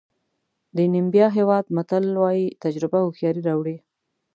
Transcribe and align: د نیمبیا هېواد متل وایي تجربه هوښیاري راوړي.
د 0.75 0.77
نیمبیا 0.93 1.27
هېواد 1.37 1.65
متل 1.75 2.05
وایي 2.21 2.47
تجربه 2.63 2.97
هوښیاري 3.03 3.41
راوړي. 3.49 3.77